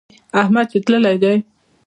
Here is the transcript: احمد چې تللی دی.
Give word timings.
احمد 0.41 0.65
چې 0.71 0.79
تللی 0.85 1.15
دی. 1.23 1.35